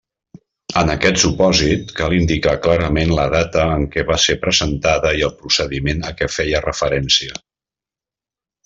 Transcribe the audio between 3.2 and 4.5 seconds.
data en què va ser